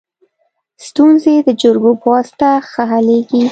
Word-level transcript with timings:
ستونزي 0.85 1.35
د 1.47 1.49
جرګو 1.61 1.91
په 2.01 2.05
واسطه 2.13 2.49
ښه 2.69 2.83
حلیږي. 2.91 3.43